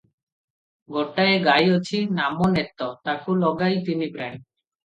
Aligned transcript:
ଗୋଟିଏ 0.95 1.35
ଗାଈ 1.43 1.69
ଅଛି, 1.75 2.01
ନାମ 2.21 2.49
ନେତ, 2.57 2.89
ତାକୁ 3.11 3.37
ଲଗାଇ 3.45 3.81
ତିନିପ୍ରାଣୀ। 3.91 4.43